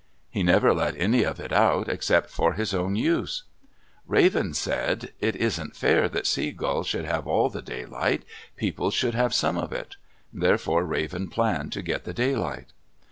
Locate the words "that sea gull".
6.09-6.81